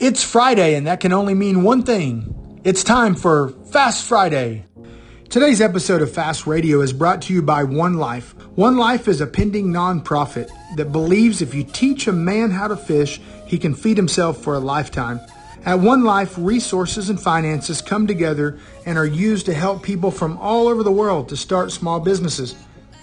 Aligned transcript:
It's 0.00 0.22
Friday, 0.22 0.76
and 0.76 0.86
that 0.86 1.00
can 1.00 1.12
only 1.12 1.34
mean 1.34 1.64
one 1.64 1.82
thing. 1.82 2.60
It's 2.62 2.84
time 2.84 3.16
for 3.16 3.48
Fast 3.72 4.04
Friday. 4.04 4.64
Today's 5.28 5.60
episode 5.60 6.02
of 6.02 6.12
Fast 6.12 6.46
Radio 6.46 6.82
is 6.82 6.92
brought 6.92 7.22
to 7.22 7.34
you 7.34 7.42
by 7.42 7.64
One 7.64 7.94
Life. 7.94 8.32
One 8.54 8.76
Life 8.76 9.08
is 9.08 9.20
a 9.20 9.26
pending 9.26 9.72
nonprofit 9.72 10.50
that 10.76 10.92
believes 10.92 11.42
if 11.42 11.52
you 11.52 11.64
teach 11.64 12.06
a 12.06 12.12
man 12.12 12.52
how 12.52 12.68
to 12.68 12.76
fish, 12.76 13.20
he 13.44 13.58
can 13.58 13.74
feed 13.74 13.96
himself 13.96 14.40
for 14.40 14.54
a 14.54 14.60
lifetime. 14.60 15.18
At 15.64 15.80
One 15.80 16.04
Life, 16.04 16.36
resources 16.38 17.10
and 17.10 17.20
finances 17.20 17.82
come 17.82 18.06
together 18.06 18.56
and 18.86 18.96
are 18.98 19.04
used 19.04 19.46
to 19.46 19.54
help 19.54 19.82
people 19.82 20.12
from 20.12 20.38
all 20.38 20.68
over 20.68 20.84
the 20.84 20.92
world 20.92 21.28
to 21.30 21.36
start 21.36 21.72
small 21.72 21.98
businesses. 21.98 22.54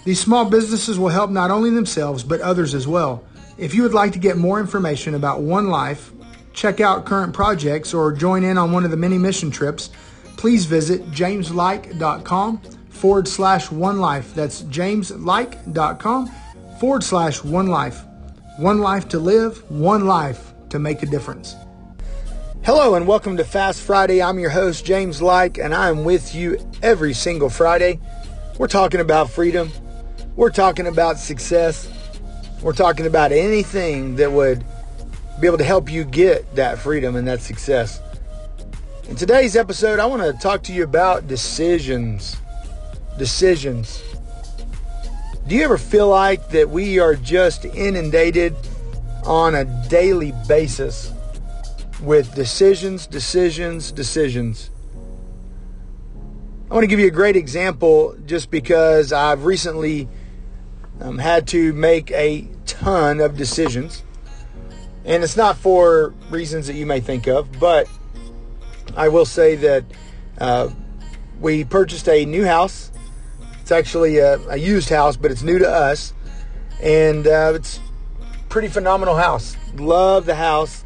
These 0.04 0.20
small 0.20 0.48
businesses 0.48 0.98
will 0.98 1.10
help 1.10 1.30
not 1.30 1.50
only 1.50 1.68
themselves, 1.68 2.24
but 2.24 2.40
others 2.40 2.72
as 2.72 2.88
well. 2.88 3.22
If 3.58 3.74
you 3.74 3.82
would 3.82 3.92
like 3.92 4.12
to 4.12 4.18
get 4.18 4.38
more 4.38 4.60
information 4.60 5.14
about 5.14 5.42
One 5.42 5.68
Life, 5.68 6.10
check 6.56 6.80
out 6.80 7.04
current 7.04 7.32
projects, 7.32 7.94
or 7.94 8.12
join 8.12 8.42
in 8.42 8.58
on 8.58 8.72
one 8.72 8.84
of 8.84 8.90
the 8.90 8.96
many 8.96 9.18
mission 9.18 9.50
trips, 9.50 9.90
please 10.36 10.64
visit 10.64 11.08
jameslike.com 11.12 12.60
forward 12.88 13.28
slash 13.28 13.70
one 13.70 14.00
life. 14.00 14.34
That's 14.34 14.62
jameslike.com 14.62 16.30
forward 16.80 17.04
slash 17.04 17.44
one 17.44 17.66
life. 17.68 18.02
One 18.56 18.80
life 18.80 19.06
to 19.10 19.18
live, 19.18 19.70
one 19.70 20.06
life 20.06 20.54
to 20.70 20.78
make 20.78 21.02
a 21.02 21.06
difference. 21.06 21.54
Hello 22.64 22.94
and 22.94 23.06
welcome 23.06 23.36
to 23.36 23.44
Fast 23.44 23.82
Friday. 23.82 24.22
I'm 24.22 24.38
your 24.38 24.50
host, 24.50 24.84
James 24.84 25.20
Like, 25.20 25.58
and 25.58 25.74
I'm 25.74 26.04
with 26.04 26.34
you 26.34 26.58
every 26.82 27.12
single 27.12 27.50
Friday. 27.50 28.00
We're 28.58 28.66
talking 28.66 29.00
about 29.00 29.30
freedom, 29.30 29.70
we're 30.36 30.50
talking 30.50 30.86
about 30.86 31.18
success, 31.18 31.88
we're 32.62 32.72
talking 32.72 33.06
about 33.06 33.30
anything 33.30 34.16
that 34.16 34.32
would 34.32 34.64
be 35.40 35.46
able 35.46 35.58
to 35.58 35.64
help 35.64 35.90
you 35.90 36.04
get 36.04 36.54
that 36.56 36.78
freedom 36.78 37.16
and 37.16 37.28
that 37.28 37.40
success. 37.40 38.00
In 39.08 39.16
today's 39.16 39.54
episode, 39.54 39.98
I 39.98 40.06
want 40.06 40.22
to 40.22 40.32
talk 40.32 40.62
to 40.64 40.72
you 40.72 40.82
about 40.82 41.28
decisions. 41.28 42.36
Decisions. 43.18 44.02
Do 45.46 45.54
you 45.54 45.62
ever 45.62 45.78
feel 45.78 46.08
like 46.08 46.48
that 46.50 46.70
we 46.70 46.98
are 46.98 47.14
just 47.14 47.64
inundated 47.66 48.54
on 49.24 49.54
a 49.54 49.64
daily 49.88 50.32
basis 50.48 51.12
with 52.02 52.34
decisions, 52.34 53.06
decisions, 53.06 53.92
decisions? 53.92 54.70
I 56.68 56.74
want 56.74 56.82
to 56.82 56.88
give 56.88 56.98
you 56.98 57.06
a 57.06 57.12
great 57.12 57.36
example 57.36 58.16
just 58.26 58.50
because 58.50 59.12
I've 59.12 59.44
recently 59.44 60.08
um, 61.00 61.18
had 61.18 61.46
to 61.48 61.72
make 61.74 62.10
a 62.10 62.48
ton 62.64 63.20
of 63.20 63.36
decisions 63.36 64.02
and 65.06 65.22
it's 65.22 65.36
not 65.36 65.56
for 65.56 66.12
reasons 66.30 66.66
that 66.66 66.74
you 66.74 66.84
may 66.84 66.98
think 67.00 67.28
of, 67.28 67.60
but 67.60 67.88
I 68.96 69.08
will 69.08 69.24
say 69.24 69.54
that 69.54 69.84
uh, 70.38 70.68
we 71.40 71.64
purchased 71.64 72.08
a 72.08 72.24
new 72.24 72.44
house. 72.44 72.90
It's 73.60 73.70
actually 73.70 74.18
a, 74.18 74.38
a, 74.48 74.56
used 74.56 74.90
house, 74.90 75.16
but 75.16 75.30
it's 75.30 75.42
new 75.42 75.60
to 75.60 75.68
us, 75.68 76.12
and 76.82 77.26
uh, 77.26 77.52
it's 77.54 77.80
pretty 78.48 78.68
phenomenal 78.68 79.16
house. 79.16 79.56
Love 79.76 80.26
the 80.26 80.34
house, 80.34 80.84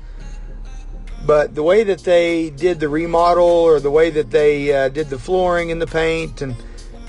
but 1.26 1.54
the 1.54 1.62
way 1.62 1.82
that 1.84 2.00
they 2.00 2.50
did 2.50 2.78
the 2.78 2.88
remodel, 2.90 3.44
or 3.44 3.80
the 3.80 3.90
way 3.90 4.10
that 4.10 4.30
they 4.30 4.72
uh, 4.72 4.88
did 4.90 5.08
the 5.08 5.18
flooring 5.18 5.72
and 5.72 5.80
the 5.80 5.86
paint, 5.86 6.42
and 6.42 6.54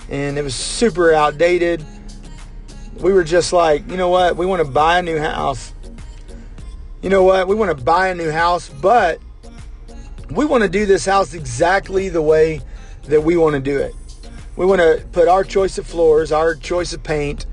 and 0.09 0.37
it 0.37 0.43
was 0.43 0.55
super 0.55 1.13
outdated. 1.13 1.85
We 2.99 3.11
were 3.13 3.23
just 3.23 3.51
like, 3.51 3.89
you 3.89 3.97
know 3.97 4.09
what? 4.09 4.37
We 4.37 4.45
want 4.45 4.65
to 4.65 4.69
buy 4.69 4.99
a 4.99 5.01
new 5.01 5.19
house 5.19 5.73
you 7.01 7.09
know 7.09 7.23
what? 7.23 7.47
We 7.47 7.55
want 7.55 7.77
to 7.77 7.83
buy 7.83 8.09
a 8.09 8.15
new 8.15 8.31
house, 8.31 8.69
but 8.69 9.19
we 10.29 10.45
want 10.45 10.63
to 10.63 10.69
do 10.69 10.85
this 10.85 11.05
house 11.05 11.33
exactly 11.33 12.09
the 12.09 12.21
way 12.21 12.61
that 13.03 13.21
we 13.21 13.37
want 13.37 13.55
to 13.55 13.59
do 13.59 13.79
it. 13.79 13.93
We 14.55 14.65
want 14.65 14.81
to 14.81 15.03
put 15.11 15.27
our 15.27 15.43
choice 15.43 15.77
of 15.77 15.87
floors, 15.87 16.31
our 16.31 16.55
choice 16.55 16.93
of 16.93 17.03
paint. 17.03 17.45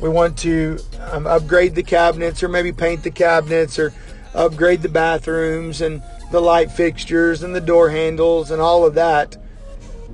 We 0.00 0.08
want 0.08 0.36
to 0.38 0.78
um, 1.10 1.26
upgrade 1.26 1.74
the 1.74 1.82
cabinets 1.82 2.42
or 2.42 2.48
maybe 2.48 2.72
paint 2.72 3.04
the 3.04 3.10
cabinets 3.10 3.78
or 3.78 3.92
upgrade 4.34 4.82
the 4.82 4.88
bathrooms 4.88 5.80
and 5.80 6.02
the 6.30 6.40
light 6.40 6.70
fixtures 6.70 7.42
and 7.42 7.54
the 7.54 7.60
door 7.60 7.90
handles 7.90 8.50
and 8.50 8.60
all 8.60 8.84
of 8.84 8.94
that. 8.94 9.36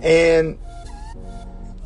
And 0.02 0.58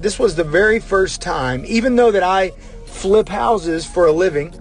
this 0.00 0.18
was 0.18 0.34
the 0.34 0.44
very 0.44 0.80
first 0.80 1.20
time, 1.20 1.64
even 1.66 1.96
though 1.96 2.10
that 2.10 2.22
I 2.22 2.50
flip 2.86 3.28
houses 3.28 3.86
for 3.86 4.06
a 4.06 4.12
living, 4.12 4.54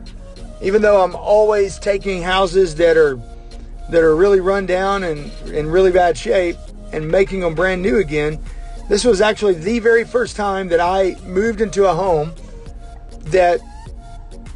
even 0.61 0.81
though 0.81 1.03
I'm 1.03 1.15
always 1.15 1.79
taking 1.79 2.21
houses 2.21 2.75
that 2.75 2.97
are 2.97 3.19
that 3.89 4.03
are 4.03 4.15
really 4.15 4.39
run 4.39 4.65
down 4.65 5.03
and 5.03 5.31
in 5.49 5.67
really 5.67 5.91
bad 5.91 6.17
shape 6.17 6.57
and 6.91 7.09
making 7.09 7.39
them 7.39 7.55
brand 7.55 7.81
new 7.81 7.97
again, 7.97 8.39
this 8.87 9.03
was 9.03 9.19
actually 9.19 9.55
the 9.55 9.79
very 9.79 10.03
first 10.03 10.35
time 10.35 10.67
that 10.67 10.79
I 10.79 11.15
moved 11.25 11.59
into 11.59 11.85
a 11.85 11.93
home 11.93 12.33
that 13.21 13.59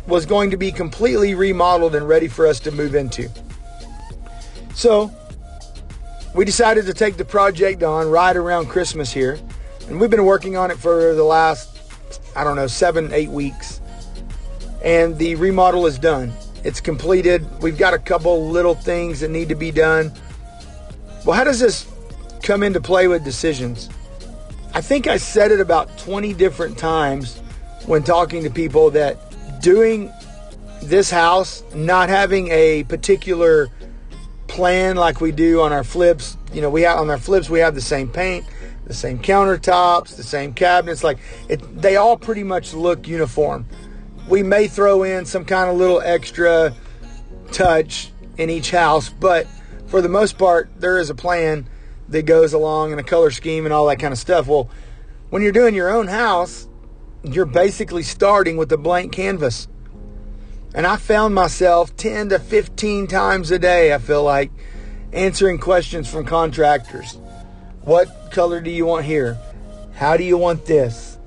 was 0.06 0.26
going 0.26 0.52
to 0.52 0.58
be 0.58 0.72
completely 0.72 1.34
remodeled 1.34 1.96
and 1.96 2.08
ready 2.08 2.28
for 2.28 2.46
us 2.46 2.60
to 2.62 2.72
move 2.72 2.94
into. 2.94 3.30
So, 4.76 5.12
we 6.36 6.46
decided 6.46 6.86
to 6.88 6.94
take 6.94 7.18
the 7.18 7.26
project 7.26 7.84
on 7.84 8.10
right 8.10 8.36
around 8.36 8.68
Christmas 8.68 9.12
here, 9.12 9.40
and 9.88 10.00
we've 10.00 10.10
been 10.10 10.26
working 10.26 10.58
on 10.58 10.72
it 10.72 10.78
for 10.78 11.14
the 11.14 11.24
last, 11.24 11.80
I 12.36 12.44
don't 12.44 12.56
know, 12.56 12.68
seven, 12.68 13.12
eight 13.14 13.30
weeks 13.30 13.82
and 14.84 15.18
the 15.18 15.36
remodel 15.36 15.86
is 15.86 15.98
done. 15.98 16.34
It's 16.64 16.80
completed. 16.80 17.46
We've 17.62 17.78
got 17.78 17.94
a 17.94 18.00
couple 18.00 18.50
little 18.50 18.76
things 18.76 19.22
that 19.22 19.30
need 19.30 19.50
to 19.50 19.56
be 19.56 19.72
done. 19.72 20.12
Well, 21.26 21.36
how 21.36 21.44
does 21.44 21.60
this 21.60 21.90
come 22.42 22.64
into 22.64 22.82
play 22.82 23.08
with 23.08 23.24
decisions? 23.24 23.90
I 24.74 24.82
think 24.82 25.08
I 25.08 25.18
said 25.18 25.52
it 25.52 25.60
about 25.60 25.98
20 25.98 26.34
different 26.34 26.78
times 26.78 27.38
when 27.86 28.04
talking 28.04 28.44
to 28.44 28.50
people 28.50 28.90
that 28.92 29.62
doing 29.62 30.12
this 30.82 31.10
house, 31.10 31.64
not 31.76 32.10
having 32.10 32.50
a 32.50 32.84
particular 32.86 33.70
plan 34.48 34.96
like 34.96 35.22
we 35.22 35.32
do 35.32 35.62
on 35.62 35.72
our 35.72 35.84
flips, 35.84 36.38
you 36.54 36.62
know, 36.62 36.70
we 36.70 36.82
have 36.82 37.00
on 37.00 37.10
our 37.10 37.18
flips, 37.18 37.50
we 37.50 37.60
have 37.60 37.76
the 37.76 37.82
same 37.82 38.10
paint, 38.10 38.46
the 38.86 38.94
same 38.94 39.20
countertops, 39.20 40.16
the 40.16 40.24
same 40.24 40.54
cabinets, 40.54 41.04
like 41.04 41.20
it, 41.48 41.82
they 41.82 41.96
all 41.96 42.18
pretty 42.18 42.44
much 42.44 42.74
look 42.74 43.08
uniform 43.08 43.66
we 44.28 44.44
may 44.44 44.68
throw 44.68 45.04
in 45.04 45.26
some 45.26 45.46
kind 45.46 45.70
of 45.70 45.78
little 45.78 46.02
extra 46.02 46.74
touch 47.52 48.12
in 48.38 48.50
each 48.50 48.72
house, 48.72 49.10
but 49.10 49.48
for 49.88 50.02
the 50.02 50.10
most 50.10 50.38
part, 50.38 50.70
there 50.78 50.98
is 50.98 51.10
a 51.10 51.16
plan 51.16 51.68
that 52.10 52.24
goes 52.24 52.54
along 52.54 52.92
and 52.92 53.00
a 53.00 53.04
color 53.04 53.32
scheme 53.32 53.66
and 53.66 53.74
all 53.74 53.88
that 53.88 54.00
kind 54.00 54.12
of 54.12 54.18
stuff. 54.18 54.48
Well, 54.48 54.70
when 55.30 55.42
you're 55.42 55.52
doing 55.52 55.76
your 55.76 55.90
own 55.90 56.08
house, 56.08 56.68
you're 57.24 57.46
basically 57.46 58.04
starting 58.04 58.58
with 58.58 58.72
a 58.72 58.78
blank 58.78 59.12
canvas. 59.12 59.68
And 60.76 60.88
I 60.88 60.98
found 60.98 61.36
myself 61.36 61.96
10 61.96 62.30
to 62.30 62.40
15 62.40 63.08
times 63.08 63.52
a 63.52 63.60
day, 63.60 63.94
I 63.94 64.00
feel 64.00 64.24
like, 64.24 64.52
answering 65.12 65.60
questions 65.60 66.10
from 66.10 66.26
contractors. 66.26 67.18
What 67.82 68.32
color 68.32 68.62
do 68.62 68.72
you 68.72 68.86
want 68.86 69.06
here? 69.06 69.38
How 69.94 70.18
do 70.18 70.24
you 70.24 70.38
want 70.38 70.66
this? 70.66 71.18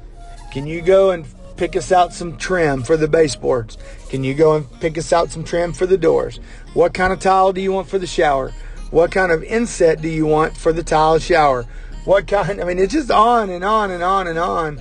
Can 0.50 0.66
you 0.66 0.82
go 0.82 1.10
and 1.10 1.26
pick 1.56 1.76
us 1.76 1.92
out 1.92 2.12
some 2.12 2.36
trim 2.36 2.82
for 2.82 2.96
the 2.96 3.08
baseboards? 3.08 3.78
Can 4.08 4.24
you 4.24 4.34
go 4.34 4.56
and 4.56 4.70
pick 4.80 4.98
us 4.98 5.12
out 5.12 5.30
some 5.30 5.44
trim 5.44 5.72
for 5.72 5.86
the 5.86 5.98
doors? 5.98 6.40
What 6.74 6.94
kind 6.94 7.12
of 7.12 7.20
tile 7.20 7.52
do 7.52 7.60
you 7.60 7.72
want 7.72 7.88
for 7.88 7.98
the 7.98 8.06
shower? 8.06 8.52
What 8.90 9.10
kind 9.10 9.32
of 9.32 9.42
inset 9.42 10.00
do 10.00 10.08
you 10.08 10.26
want 10.26 10.56
for 10.56 10.72
the 10.72 10.82
tile 10.82 11.18
shower? 11.18 11.64
What 12.04 12.26
kind? 12.28 12.60
I 12.60 12.64
mean, 12.64 12.78
it's 12.78 12.92
just 12.92 13.10
on 13.10 13.50
and 13.50 13.64
on 13.64 13.90
and 13.90 14.02
on 14.02 14.28
and 14.28 14.38
on. 14.38 14.80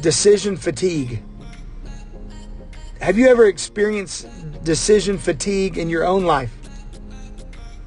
Decision 0.00 0.56
fatigue. 0.56 1.22
Have 3.00 3.18
you 3.18 3.28
ever 3.28 3.46
experienced 3.46 4.26
decision 4.64 5.18
fatigue 5.18 5.78
in 5.78 5.88
your 5.88 6.04
own 6.04 6.24
life? 6.24 6.52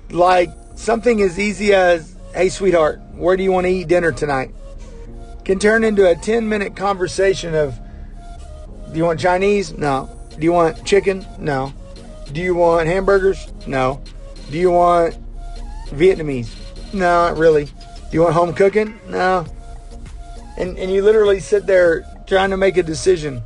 Like 0.09 0.49
something 0.75 1.21
as 1.21 1.37
easy 1.39 1.73
as, 1.73 2.15
hey, 2.33 2.49
sweetheart, 2.49 3.01
where 3.13 3.35
do 3.35 3.43
you 3.43 3.51
want 3.51 3.65
to 3.65 3.71
eat 3.71 3.87
dinner 3.87 4.11
tonight? 4.11 4.53
Can 5.43 5.59
turn 5.59 5.83
into 5.83 6.09
a 6.09 6.15
10 6.15 6.47
minute 6.47 6.75
conversation 6.75 7.55
of, 7.55 7.79
do 8.91 8.97
you 8.97 9.03
want 9.03 9.19
Chinese? 9.19 9.77
No. 9.77 10.09
Do 10.37 10.43
you 10.43 10.53
want 10.53 10.85
chicken? 10.85 11.25
No. 11.39 11.73
Do 12.31 12.41
you 12.41 12.55
want 12.55 12.87
hamburgers? 12.87 13.47
No. 13.65 14.01
Do 14.49 14.57
you 14.57 14.71
want 14.71 15.17
Vietnamese? 15.87 16.53
No, 16.93 17.29
not 17.29 17.37
really. 17.37 17.65
Do 17.65 17.71
you 18.11 18.21
want 18.21 18.33
home 18.33 18.53
cooking? 18.53 18.99
No. 19.09 19.45
And, 20.57 20.77
and 20.77 20.91
you 20.91 21.03
literally 21.03 21.39
sit 21.39 21.65
there 21.65 22.05
trying 22.25 22.49
to 22.51 22.57
make 22.57 22.77
a 22.77 22.83
decision. 22.83 23.41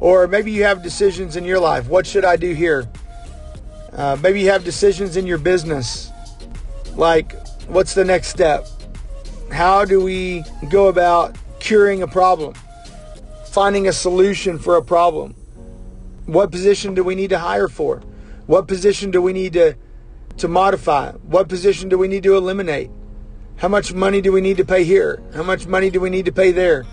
Or 0.00 0.26
maybe 0.26 0.50
you 0.50 0.64
have 0.64 0.82
decisions 0.82 1.36
in 1.36 1.44
your 1.44 1.60
life. 1.60 1.88
What 1.88 2.06
should 2.06 2.24
I 2.24 2.36
do 2.36 2.52
here? 2.52 2.88
Uh, 3.92 4.16
maybe 4.22 4.40
you 4.40 4.50
have 4.50 4.64
decisions 4.64 5.16
in 5.16 5.26
your 5.26 5.38
business. 5.38 6.10
Like, 6.94 7.34
what's 7.68 7.94
the 7.94 8.04
next 8.04 8.28
step? 8.28 8.66
How 9.50 9.84
do 9.84 10.02
we 10.02 10.44
go 10.70 10.88
about 10.88 11.36
curing 11.60 12.02
a 12.02 12.06
problem? 12.06 12.54
Finding 13.56 13.88
a 13.88 13.92
solution 13.92 14.58
for 14.58 14.76
a 14.76 14.82
problem. 14.82 15.34
What 16.26 16.50
position 16.50 16.92
do 16.92 17.02
we 17.02 17.14
need 17.14 17.30
to 17.30 17.38
hire 17.38 17.68
for? 17.68 18.02
What 18.44 18.68
position 18.68 19.10
do 19.10 19.22
we 19.22 19.32
need 19.32 19.54
to 19.54 19.76
to 20.36 20.46
modify? 20.46 21.12
What 21.12 21.48
position 21.48 21.88
do 21.88 21.96
we 21.96 22.06
need 22.06 22.22
to 22.24 22.36
eliminate? 22.36 22.90
How 23.56 23.68
much 23.68 23.94
money 23.94 24.20
do 24.20 24.30
we 24.30 24.42
need 24.42 24.58
to 24.58 24.64
pay 24.66 24.84
here? 24.84 25.22
How 25.34 25.42
much 25.42 25.66
money 25.66 25.88
do 25.88 26.00
we 26.00 26.10
need 26.10 26.26
to 26.26 26.32
pay 26.32 26.52
there? 26.52 26.84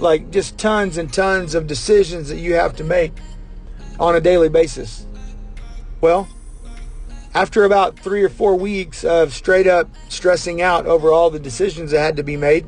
Like 0.00 0.32
just 0.32 0.58
tons 0.58 0.98
and 0.98 1.12
tons 1.12 1.54
of 1.54 1.68
decisions 1.68 2.28
that 2.30 2.38
you 2.38 2.54
have 2.54 2.74
to 2.78 2.82
make 2.82 3.12
on 4.00 4.16
a 4.16 4.20
daily 4.20 4.48
basis. 4.48 5.06
Well, 6.00 6.26
after 7.32 7.62
about 7.62 7.96
three 7.96 8.24
or 8.24 8.28
four 8.28 8.56
weeks 8.56 9.04
of 9.04 9.32
straight 9.32 9.68
up 9.68 9.88
stressing 10.08 10.60
out 10.60 10.84
over 10.84 11.12
all 11.12 11.30
the 11.30 11.38
decisions 11.38 11.92
that 11.92 12.00
had 12.00 12.16
to 12.16 12.24
be 12.24 12.36
made, 12.36 12.66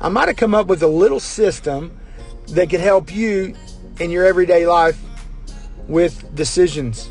I 0.00 0.08
might 0.08 0.26
have 0.26 0.36
come 0.36 0.56
up 0.56 0.66
with 0.66 0.82
a 0.82 0.88
little 0.88 1.20
system 1.20 1.97
that 2.50 2.70
could 2.70 2.80
help 2.80 3.14
you 3.14 3.54
in 4.00 4.10
your 4.10 4.24
everyday 4.24 4.66
life 4.66 5.00
with 5.86 6.34
decisions. 6.34 7.10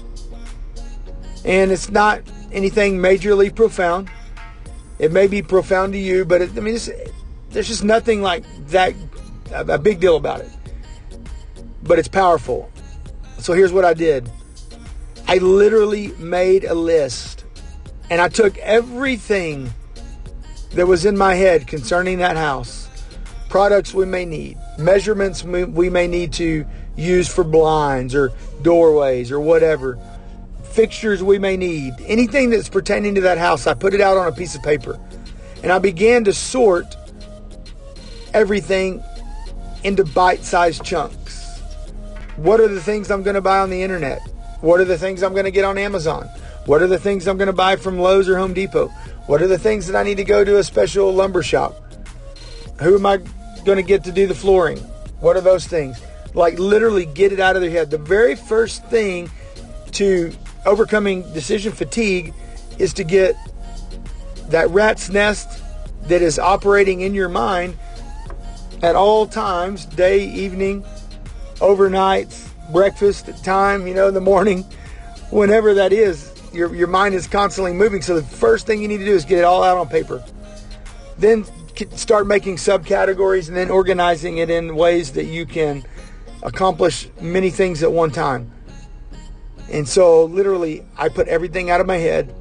And 1.46 1.72
it's 1.72 1.90
not 1.90 2.22
anything 2.52 2.98
majorly 2.98 3.54
profound. 3.54 4.10
It 5.00 5.12
may 5.12 5.28
be 5.28 5.42
profound 5.42 5.94
to 5.94 6.00
you, 6.00 6.26
but 6.26 6.42
it, 6.42 6.58
I 6.58 6.62
mean, 6.62 6.78
there's 7.50 7.68
just 7.68 7.84
nothing 7.84 8.22
like 8.22 8.44
that, 8.68 8.94
a 9.52 9.78
big 9.78 10.00
deal 10.00 10.16
about 10.16 10.42
it. 10.42 10.50
But 11.84 12.00
it's 12.00 12.08
powerful. 12.08 12.72
So 13.40 13.54
here's 13.54 13.72
what 13.72 13.86
I 13.86 13.94
did 13.94 14.30
I 15.28 15.38
literally 15.38 16.10
made 16.18 16.64
a 16.64 16.74
list 16.74 17.46
and 18.10 18.22
I 18.22 18.30
took 18.30 18.58
everything 18.60 19.74
that 20.72 20.88
was 20.88 21.06
in 21.06 21.18
my 21.18 21.36
head 21.36 21.68
concerning 21.68 22.20
that 22.20 22.38
house 22.38 22.87
products 23.58 23.92
we 23.92 24.06
may 24.06 24.24
need, 24.24 24.56
measurements 24.78 25.44
we 25.44 25.90
may 25.90 26.06
need 26.06 26.32
to 26.32 26.64
use 26.96 27.28
for 27.28 27.44
blinds 27.44 28.14
or 28.14 28.32
doorways 28.62 29.32
or 29.32 29.40
whatever, 29.40 29.98
fixtures 30.62 31.24
we 31.24 31.40
may 31.40 31.58
need, 31.58 31.92
anything 32.06 32.52
that's 32.52 32.70
pertaining 32.70 33.16
to 33.16 33.22
that 33.22 33.40
house. 33.40 33.66
I 33.66 33.74
put 33.74 33.96
it 33.96 34.00
out 34.00 34.16
on 34.16 34.28
a 34.28 34.32
piece 34.32 34.54
of 34.54 34.62
paper 34.62 35.00
and 35.64 35.72
I 35.72 35.80
began 35.80 36.24
to 36.26 36.34
sort 36.34 36.96
everything 38.32 39.04
into 39.84 40.06
bite 40.06 40.44
sized 40.44 40.86
chunks. 40.86 41.60
What 42.36 42.60
are 42.60 42.68
the 42.68 42.80
things 42.80 43.10
I'm 43.10 43.24
going 43.24 43.34
to 43.34 43.42
buy 43.42 43.58
on 43.58 43.72
the 43.72 43.82
internet? 43.82 44.22
What 44.62 44.80
are 44.80 44.86
the 44.86 45.00
things 45.00 45.24
I'm 45.24 45.34
going 45.34 45.46
to 45.46 45.52
get 45.52 45.66
on 45.66 45.80
Amazon? 45.80 46.28
What 46.68 46.84
are 46.84 46.88
the 46.88 47.00
things 47.00 47.28
I'm 47.28 47.38
going 47.38 47.48
to 47.48 47.54
buy 47.54 47.76
from 47.78 47.98
Lowe's 47.98 48.30
or 48.30 48.38
Home 48.38 48.54
Depot? 48.54 48.90
What 49.26 49.42
are 49.42 49.48
the 49.48 49.58
things 49.58 49.88
that 49.88 49.96
I 49.96 50.04
need 50.04 50.18
to 50.18 50.24
go 50.24 50.44
to 50.44 50.60
a 50.60 50.64
special 50.64 51.12
lumber 51.12 51.42
shop? 51.42 51.74
Who 52.80 52.94
am 52.94 53.06
I 53.08 53.18
going 53.68 53.76
to 53.76 53.84
get 53.84 54.06
to 54.06 54.14
do 54.14 54.26
the 54.26 54.34
flooring? 54.34 54.78
What 55.20 55.36
are 55.36 55.42
those 55.42 55.68
things? 55.68 56.02
Like 56.34 56.58
literally 56.58 57.06
get 57.06 57.34
it 57.34 57.40
out 57.42 57.58
of 57.58 57.62
their 57.62 57.70
head. 57.70 57.92
The 57.92 57.98
very 57.98 58.36
first 58.36 58.84
thing 58.86 59.30
to 59.92 60.34
overcoming 60.66 61.22
decision 61.34 61.74
fatigue 61.74 62.34
is 62.80 62.94
to 62.94 63.04
get 63.04 63.36
that 64.48 64.70
rat's 64.70 65.10
nest 65.10 65.62
that 66.04 66.22
is 66.22 66.40
operating 66.40 67.02
in 67.02 67.14
your 67.14 67.28
mind 67.28 67.78
at 68.82 68.96
all 68.96 69.28
times, 69.28 69.86
day, 69.86 70.24
evening, 70.24 70.86
overnights, 71.56 72.48
breakfast 72.72 73.44
time, 73.44 73.86
you 73.86 73.94
know, 73.94 74.08
in 74.08 74.14
the 74.14 74.22
morning, 74.22 74.64
whenever 75.30 75.74
that 75.74 75.92
is, 75.92 76.32
your, 76.54 76.74
your 76.74 76.88
mind 76.88 77.16
is 77.16 77.28
constantly 77.28 77.74
moving. 77.74 78.02
So 78.02 78.16
the 78.16 78.24
first 78.24 78.66
thing 78.66 78.82
you 78.82 78.88
need 78.88 79.00
to 79.00 79.06
do 79.06 79.14
is 79.14 79.26
get 79.26 79.40
it 79.40 79.44
all 79.44 79.62
out 79.62 79.78
on 79.78 79.90
paper. 79.90 80.24
Then 81.18 81.44
start 81.96 82.28
making 82.28 82.58
subcategories 82.58 83.48
and 83.48 83.58
then 83.58 83.70
organizing 83.70 84.38
it 84.38 84.50
in 84.50 84.76
ways 84.76 85.14
that 85.14 85.26
you 85.26 85.46
can 85.46 85.86
accomplish 86.44 87.10
many 87.22 87.50
things 87.50 87.84
at 87.84 87.92
one 87.92 88.12
time. 88.12 88.52
And 89.72 89.88
so 89.88 90.26
literally, 90.26 90.86
I 90.98 91.10
put 91.10 91.28
everything 91.28 91.70
out 91.70 91.82
of 91.82 91.88
my 91.88 91.98
head. 91.98 92.34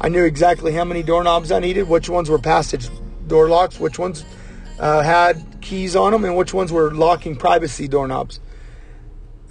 I 0.00 0.08
knew 0.08 0.24
exactly 0.24 0.72
how 0.72 0.84
many 0.84 1.02
doorknobs 1.02 1.52
I 1.52 1.60
needed, 1.60 1.88
which 1.88 2.08
ones 2.08 2.30
were 2.30 2.38
passage 2.38 2.88
door 3.26 3.48
locks, 3.48 3.78
which 3.78 3.98
ones 3.98 4.24
uh, 4.78 5.02
had 5.02 5.60
keys 5.60 5.94
on 5.94 6.12
them, 6.12 6.24
and 6.24 6.36
which 6.36 6.52
ones 6.52 6.72
were 6.72 6.92
locking 6.92 7.36
privacy 7.36 7.88
doorknobs 7.88 8.40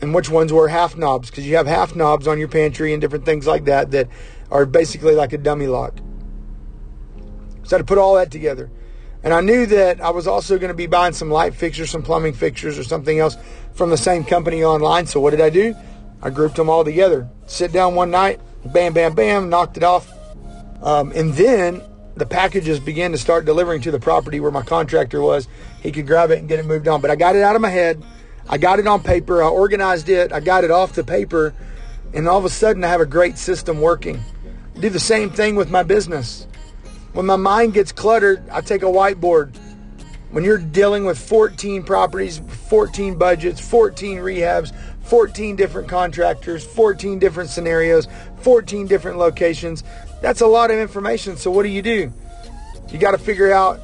and 0.03 0.13
which 0.13 0.29
ones 0.29 0.51
were 0.51 0.67
half 0.67 0.97
knobs 0.97 1.29
because 1.29 1.47
you 1.47 1.55
have 1.55 1.65
half 1.65 1.95
knobs 1.95 2.27
on 2.27 2.37
your 2.37 2.49
pantry 2.49 2.91
and 2.91 2.99
different 2.99 3.23
things 3.23 3.47
like 3.47 3.63
that 3.63 3.91
that 3.91 4.09
are 4.51 4.65
basically 4.65 5.15
like 5.15 5.31
a 5.31 5.37
dummy 5.37 5.65
lock. 5.65 5.97
So 7.63 7.77
I 7.77 7.77
had 7.77 7.77
to 7.77 7.83
put 7.85 7.97
all 7.97 8.15
that 8.15 8.29
together. 8.29 8.69
And 9.23 9.33
I 9.33 9.41
knew 9.41 9.65
that 9.67 10.01
I 10.01 10.09
was 10.09 10.27
also 10.27 10.57
going 10.57 10.69
to 10.69 10.75
be 10.75 10.87
buying 10.87 11.13
some 11.13 11.31
light 11.31 11.55
fixtures, 11.55 11.89
some 11.89 12.03
plumbing 12.03 12.33
fixtures, 12.33 12.77
or 12.77 12.83
something 12.83 13.19
else 13.19 13.37
from 13.73 13.89
the 13.89 13.97
same 13.97 14.23
company 14.23 14.63
online. 14.63 15.05
So 15.05 15.19
what 15.19 15.31
did 15.31 15.41
I 15.41 15.49
do? 15.49 15.75
I 16.21 16.29
grouped 16.29 16.55
them 16.57 16.69
all 16.69 16.83
together. 16.83 17.29
Sit 17.45 17.71
down 17.71 17.95
one 17.95 18.11
night, 18.11 18.39
bam, 18.65 18.93
bam, 18.93 19.13
bam, 19.13 19.49
knocked 19.49 19.77
it 19.77 19.83
off. 19.83 20.11
Um, 20.81 21.11
and 21.15 21.33
then 21.33 21.81
the 22.15 22.25
packages 22.25 22.79
began 22.79 23.11
to 23.11 23.17
start 23.17 23.45
delivering 23.45 23.81
to 23.81 23.91
the 23.91 23.99
property 23.99 24.39
where 24.39 24.51
my 24.51 24.61
contractor 24.61 25.21
was. 25.21 25.47
He 25.81 25.91
could 25.91 26.05
grab 26.05 26.31
it 26.31 26.39
and 26.39 26.47
get 26.47 26.59
it 26.59 26.65
moved 26.65 26.87
on. 26.87 27.01
But 27.01 27.09
I 27.09 27.15
got 27.15 27.35
it 27.35 27.41
out 27.41 27.55
of 27.55 27.61
my 27.61 27.69
head. 27.69 28.03
I 28.47 28.57
got 28.57 28.79
it 28.79 28.87
on 28.87 29.01
paper, 29.01 29.41
I 29.41 29.47
organized 29.47 30.09
it, 30.09 30.33
I 30.33 30.39
got 30.39 30.63
it 30.63 30.71
off 30.71 30.93
the 30.93 31.03
paper, 31.03 31.53
and 32.13 32.27
all 32.27 32.37
of 32.37 32.45
a 32.45 32.49
sudden 32.49 32.83
I 32.83 32.87
have 32.87 33.01
a 33.01 33.05
great 33.05 33.37
system 33.37 33.79
working. 33.79 34.21
I 34.75 34.79
do 34.79 34.89
the 34.89 34.99
same 34.99 35.29
thing 35.29 35.55
with 35.55 35.69
my 35.69 35.83
business. 35.83 36.45
When 37.13 37.27
my 37.27 37.35
mind 37.35 37.75
gets 37.75 37.91
cluttered, 37.91 38.43
I 38.49 38.61
take 38.61 38.81
a 38.81 38.87
whiteboard. 38.87 39.55
When 40.31 40.43
you're 40.43 40.57
dealing 40.57 41.05
with 41.05 41.19
14 41.19 41.83
properties, 41.83 42.39
14 42.69 43.19
budgets, 43.19 43.61
14 43.61 44.17
rehabs, 44.17 44.73
14 45.03 45.55
different 45.55 45.87
contractors, 45.87 46.65
14 46.65 47.19
different 47.19 47.51
scenarios, 47.51 48.07
14 48.37 48.87
different 48.87 49.19
locations, 49.19 49.83
that's 50.23 50.41
a 50.41 50.47
lot 50.47 50.71
of 50.71 50.77
information. 50.77 51.37
So, 51.37 51.51
what 51.51 51.63
do 51.63 51.69
you 51.69 51.83
do? 51.83 52.11
You 52.89 52.97
got 52.97 53.11
to 53.11 53.19
figure 53.19 53.51
out 53.51 53.79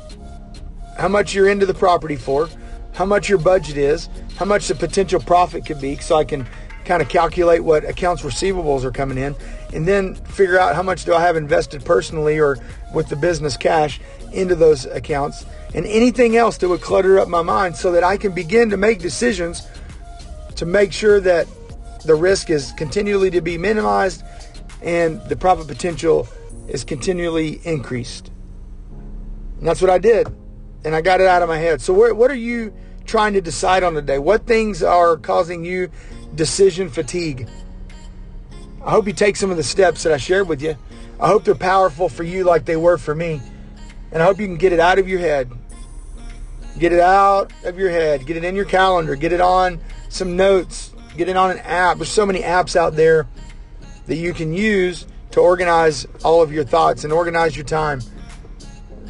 how 0.98 1.08
much 1.08 1.36
you're 1.36 1.50
into 1.50 1.68
the 1.68 1.74
property 1.76 2.16
for, 2.16 2.50
how 2.94 3.06
much 3.06 3.30
your 3.30 3.38
budget 3.38 3.78
is, 3.78 4.10
how 4.38 4.46
much 4.46 4.68
the 4.70 4.76
potential 4.76 5.20
profit 5.22 5.68
could 5.68 5.80
be, 5.80 5.98
so 5.98 6.16
I 6.16 6.24
can 6.24 6.48
kind 6.90 7.04
of 7.04 7.08
calculate 7.08 7.64
what 7.64 7.86
accounts 7.86 8.24
receivables 8.24 8.84
are 8.84 8.90
coming 8.90 9.20
in, 9.20 9.36
and 9.76 9.88
then 9.88 10.16
figure 10.16 10.60
out 10.60 10.74
how 10.76 10.82
much 10.82 11.06
do 11.06 11.14
I 11.14 11.22
have 11.22 11.38
invested 11.38 11.86
personally 11.86 12.40
or 12.40 12.58
with 12.96 13.10
the 13.10 13.16
business 13.16 13.56
cash 13.56 14.02
into 14.34 14.56
those 14.56 14.86
accounts, 14.86 15.46
and 15.76 15.86
anything 15.86 16.36
else 16.36 16.58
that 16.58 16.68
would 16.68 16.82
clutter 16.82 17.20
up 17.20 17.28
my 17.28 17.44
mind, 17.44 17.76
so 17.76 17.92
that 17.92 18.04
I 18.04 18.18
can 18.18 18.32
begin 18.32 18.72
to 18.72 18.78
make 18.78 19.02
decisions 19.02 19.68
to 20.56 20.66
make 20.66 20.92
sure 20.92 21.20
that 21.20 21.46
the 22.06 22.16
risk 22.16 22.50
is 22.50 22.72
continually 22.72 23.30
to 23.30 23.42
be 23.42 23.56
minimized 23.56 24.24
and 24.82 25.22
the 25.30 25.36
profit 25.36 25.68
potential 25.68 26.28
is 26.68 26.84
continually 26.84 27.62
increased. 27.66 28.32
And 29.60 29.68
that's 29.68 29.80
what 29.80 29.92
I 29.92 30.00
did. 30.00 30.28
And 30.84 30.96
I 30.96 31.02
got 31.02 31.22
it 31.22 31.28
out 31.28 31.44
of 31.44 31.50
my 31.50 31.58
head. 31.58 31.82
So, 31.82 31.94
what 31.94 32.32
are 32.32 32.36
you 32.36 32.74
trying 33.06 33.34
to 33.34 33.42
decide 33.42 33.84
on 33.84 33.94
today? 33.94 34.18
What 34.18 34.48
things 34.48 34.82
are 34.82 35.18
causing 35.18 35.64
you 35.64 35.92
decision 36.36 36.90
fatigue? 36.90 37.48
I 38.84 38.92
hope 38.92 39.08
you 39.08 39.14
take 39.14 39.36
some 39.36 39.52
of 39.52 39.58
the 39.58 39.64
steps 39.64 40.04
that 40.04 40.14
I 40.14 40.18
shared 40.18 40.48
with 40.48 40.62
you. 40.62 40.78
I 41.20 41.28
hope 41.28 41.44
they're 41.44 41.56
powerful 41.56 42.08
for 42.08 42.24
you 42.24 42.44
like 42.44 42.66
they 42.66 42.78
were 42.78 42.98
for 42.98 43.14
me. 43.14 43.42
And 44.12 44.24
I 44.24 44.26
hope 44.26 44.40
you 44.40 44.48
can 44.48 44.58
get 44.58 44.74
it 44.74 44.80
out 44.80 45.00
of 45.00 45.08
your 45.08 45.20
head. 45.20 45.52
Get 46.78 46.94
it 46.94 47.00
out 47.00 47.52
of 47.66 47.78
your 47.78 47.90
head. 47.90 48.26
Get 48.26 48.38
it 48.38 48.44
in 48.44 48.56
your 48.56 48.66
calendar. 48.66 49.16
Get 49.16 49.34
it 49.34 49.42
on 49.42 49.82
some 50.08 50.38
notes. 50.38 50.94
Get 51.18 51.28
it 51.28 51.36
on 51.36 51.52
an 51.52 51.60
app. 51.60 51.98
There's 51.98 52.10
so 52.10 52.26
many 52.26 52.42
apps 52.42 52.76
out 52.76 52.96
there 52.96 53.28
that 54.06 54.16
you 54.16 54.34
can 54.34 54.54
use 54.54 55.06
to 55.32 55.42
organize 55.42 56.08
all 56.24 56.42
of 56.42 56.54
your 56.54 56.64
thoughts 56.64 57.04
and 57.04 57.12
organize 57.12 57.56
your 57.56 57.66
time. 57.66 58.02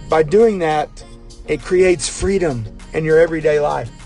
By 0.10 0.24
doing 0.24 0.60
that, 0.60 1.06
it 1.48 1.62
creates 1.62 2.10
freedom 2.10 2.66
in 2.94 3.06
your 3.06 3.20
everyday 3.20 3.60
life. 3.60 3.99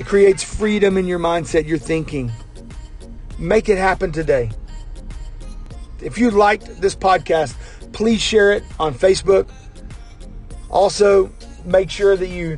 It 0.00 0.06
creates 0.06 0.42
freedom 0.42 0.96
in 0.96 1.04
your 1.04 1.18
mindset, 1.18 1.68
your 1.68 1.76
thinking. 1.76 2.32
Make 3.38 3.68
it 3.68 3.76
happen 3.76 4.12
today. 4.12 4.50
If 6.00 6.16
you 6.16 6.30
liked 6.30 6.80
this 6.80 6.96
podcast, 6.96 7.54
please 7.92 8.22
share 8.22 8.50
it 8.52 8.64
on 8.78 8.94
Facebook. 8.94 9.46
Also, 10.70 11.30
make 11.66 11.90
sure 11.90 12.16
that 12.16 12.28
you 12.28 12.56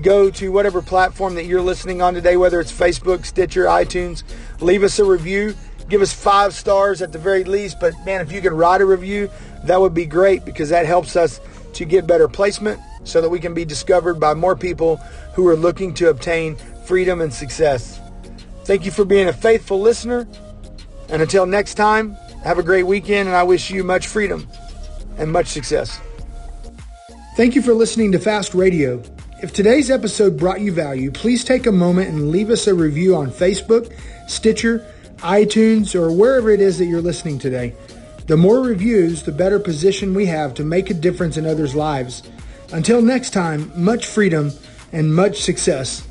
go 0.00 0.30
to 0.30 0.50
whatever 0.50 0.80
platform 0.80 1.34
that 1.34 1.44
you're 1.44 1.60
listening 1.60 2.00
on 2.00 2.14
today, 2.14 2.38
whether 2.38 2.58
it's 2.58 2.72
Facebook, 2.72 3.26
Stitcher, 3.26 3.66
iTunes. 3.66 4.22
Leave 4.62 4.82
us 4.82 4.98
a 4.98 5.04
review. 5.04 5.54
Give 5.90 6.00
us 6.00 6.14
five 6.14 6.54
stars 6.54 7.02
at 7.02 7.12
the 7.12 7.18
very 7.18 7.44
least. 7.44 7.80
But 7.80 7.92
man, 8.06 8.22
if 8.22 8.32
you 8.32 8.40
could 8.40 8.54
write 8.54 8.80
a 8.80 8.86
review, 8.86 9.28
that 9.64 9.78
would 9.78 9.92
be 9.92 10.06
great 10.06 10.46
because 10.46 10.70
that 10.70 10.86
helps 10.86 11.16
us 11.16 11.38
to 11.74 11.84
get 11.84 12.06
better 12.06 12.28
placement 12.28 12.80
so 13.04 13.20
that 13.20 13.28
we 13.28 13.40
can 13.40 13.52
be 13.52 13.66
discovered 13.66 14.14
by 14.14 14.32
more 14.32 14.56
people 14.56 14.96
who 15.34 15.46
are 15.48 15.56
looking 15.56 15.92
to 15.94 16.08
obtain 16.08 16.56
freedom 16.88 17.20
and 17.20 17.32
success. 17.32 18.00
Thank 18.64 18.86
you 18.86 18.90
for 18.90 19.04
being 19.04 19.28
a 19.28 19.32
faithful 19.32 19.78
listener. 19.78 20.26
And 21.10 21.20
until 21.20 21.44
next 21.44 21.74
time, 21.74 22.16
have 22.44 22.58
a 22.58 22.62
great 22.62 22.84
weekend, 22.84 23.28
and 23.28 23.36
I 23.36 23.42
wish 23.42 23.70
you 23.70 23.84
much 23.84 24.06
freedom 24.06 24.48
and 25.18 25.30
much 25.30 25.48
success. 25.48 26.00
Thank 27.36 27.54
you 27.54 27.60
for 27.60 27.74
listening 27.74 28.10
to 28.12 28.18
Fast 28.18 28.54
Radio. 28.54 29.02
If 29.42 29.52
today's 29.52 29.90
episode 29.90 30.38
brought 30.38 30.62
you 30.62 30.72
value, 30.72 31.10
please 31.10 31.44
take 31.44 31.66
a 31.66 31.72
moment 31.72 32.08
and 32.08 32.30
leave 32.30 32.48
us 32.48 32.66
a 32.66 32.74
review 32.74 33.14
on 33.14 33.30
Facebook, 33.30 33.94
Stitcher, 34.26 34.86
iTunes, 35.18 35.94
or 35.94 36.10
wherever 36.10 36.50
it 36.50 36.62
is 36.62 36.78
that 36.78 36.86
you're 36.86 37.02
listening 37.02 37.38
today. 37.38 37.74
The 38.28 38.38
more 38.38 38.60
reviews, 38.60 39.24
the 39.24 39.32
better 39.32 39.60
position 39.60 40.14
we 40.14 40.24
have 40.26 40.54
to 40.54 40.64
make 40.64 40.88
a 40.88 40.94
difference 40.94 41.36
in 41.36 41.44
others' 41.44 41.74
lives. 41.74 42.22
Until 42.72 43.02
next 43.02 43.30
time, 43.30 43.70
much 43.76 44.06
freedom 44.06 44.52
and 44.90 45.14
much 45.14 45.42
success. 45.42 46.07